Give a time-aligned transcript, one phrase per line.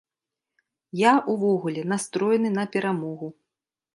[0.99, 3.29] Я, увогуле, настроены на перамогу.